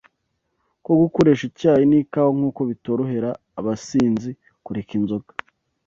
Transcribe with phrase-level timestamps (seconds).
[0.83, 4.31] ko gukoresha icyayi n’ikawa nk’uko bitorohera abasinzi
[4.65, 5.31] kureka inzoga